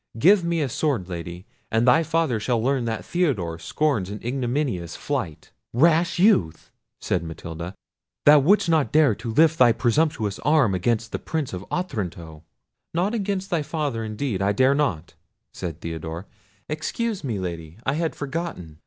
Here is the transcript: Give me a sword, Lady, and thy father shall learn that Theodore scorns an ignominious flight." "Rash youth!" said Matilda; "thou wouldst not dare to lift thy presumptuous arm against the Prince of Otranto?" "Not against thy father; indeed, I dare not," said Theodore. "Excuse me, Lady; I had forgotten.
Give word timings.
Give 0.17 0.43
me 0.43 0.61
a 0.61 0.67
sword, 0.67 1.07
Lady, 1.09 1.45
and 1.69 1.87
thy 1.87 2.01
father 2.01 2.39
shall 2.39 2.59
learn 2.59 2.85
that 2.85 3.05
Theodore 3.05 3.59
scorns 3.59 4.09
an 4.09 4.19
ignominious 4.25 4.95
flight." 4.95 5.51
"Rash 5.73 6.17
youth!" 6.17 6.71
said 6.99 7.23
Matilda; 7.23 7.75
"thou 8.25 8.39
wouldst 8.39 8.67
not 8.67 8.91
dare 8.91 9.13
to 9.13 9.29
lift 9.31 9.59
thy 9.59 9.71
presumptuous 9.71 10.39
arm 10.39 10.73
against 10.73 11.11
the 11.11 11.19
Prince 11.19 11.53
of 11.53 11.67
Otranto?" 11.71 12.43
"Not 12.95 13.13
against 13.13 13.51
thy 13.51 13.61
father; 13.61 14.03
indeed, 14.03 14.41
I 14.41 14.53
dare 14.53 14.73
not," 14.73 15.13
said 15.53 15.81
Theodore. 15.81 16.25
"Excuse 16.67 17.23
me, 17.23 17.37
Lady; 17.37 17.77
I 17.85 17.93
had 17.93 18.15
forgotten. 18.15 18.79